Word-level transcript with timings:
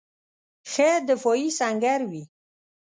ښه 0.71 0.89
دفاعي 1.09 1.47
سنګر 1.59 2.01
وي. 2.09 2.23